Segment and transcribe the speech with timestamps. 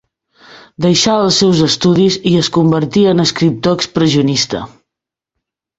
[0.85, 4.65] Deixà els seus estudis i es convertí en escriptor expressionista.